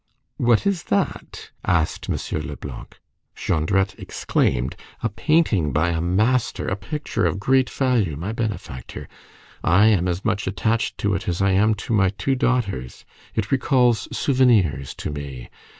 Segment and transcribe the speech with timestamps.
[0.37, 2.17] "What is that?" asked M.
[2.47, 2.99] Leblanc.
[3.35, 9.07] Jondrette exclaimed:— "A painting by a master, a picture of great value, my benefactor!
[9.63, 13.51] I am as much attached to it as I am to my two daughters; it
[13.51, 15.49] recalls souvenirs to me!